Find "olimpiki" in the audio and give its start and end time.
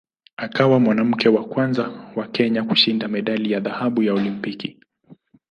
4.13-4.77